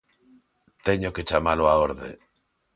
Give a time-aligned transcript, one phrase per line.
[0.85, 2.09] Teño que chamalo á orde.